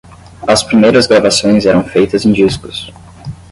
[0.47, 2.91] as primeiras gravações eram feitas em discos